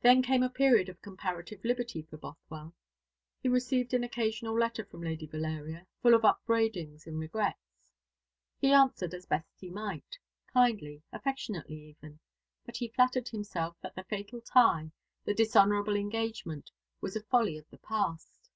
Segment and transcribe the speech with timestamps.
[0.00, 2.72] Then came a period of comparative liberty for Bothwell.
[3.42, 7.60] He received an occasional letter from Lady Valeria, full of upbraidings and regrets.
[8.58, 12.18] He answered as best he might kindly, affectionately even;
[12.64, 14.90] but he flattered himself that the fatal tie,
[15.26, 16.70] the dishonourable engagement,
[17.02, 18.48] was a folly of the past.